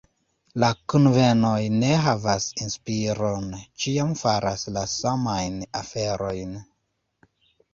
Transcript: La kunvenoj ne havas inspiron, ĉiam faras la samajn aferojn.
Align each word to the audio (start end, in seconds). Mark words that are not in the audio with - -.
La 0.61 0.67
kunvenoj 0.93 1.59
ne 1.73 1.91
havas 2.05 2.47
inspiron, 2.65 3.45
ĉiam 3.85 4.17
faras 4.23 4.67
la 4.79 4.87
samajn 4.95 5.61
aferojn. 5.83 6.57